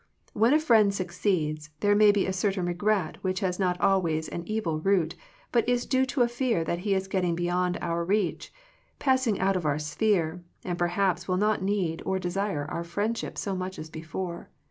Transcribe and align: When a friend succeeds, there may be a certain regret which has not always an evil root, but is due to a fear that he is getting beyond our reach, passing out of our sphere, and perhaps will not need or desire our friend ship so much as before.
When 0.33 0.51
a 0.51 0.59
friend 0.59 0.91
succeeds, 0.91 1.69
there 1.81 1.93
may 1.93 2.11
be 2.11 2.25
a 2.25 2.33
certain 2.33 2.65
regret 2.65 3.17
which 3.23 3.41
has 3.41 3.59
not 3.59 3.79
always 3.79 4.27
an 4.29 4.41
evil 4.47 4.79
root, 4.79 5.13
but 5.51 5.69
is 5.69 5.85
due 5.85 6.07
to 6.07 6.23
a 6.23 6.27
fear 6.27 6.63
that 6.63 6.79
he 6.79 6.95
is 6.95 7.07
getting 7.07 7.35
beyond 7.35 7.77
our 7.83 8.03
reach, 8.03 8.51
passing 8.97 9.39
out 9.39 9.55
of 9.55 9.63
our 9.63 9.77
sphere, 9.77 10.43
and 10.63 10.79
perhaps 10.79 11.27
will 11.27 11.37
not 11.37 11.61
need 11.61 12.01
or 12.03 12.17
desire 12.17 12.65
our 12.71 12.83
friend 12.83 13.15
ship 13.15 13.37
so 13.37 13.55
much 13.55 13.77
as 13.77 13.91
before. 13.91 14.49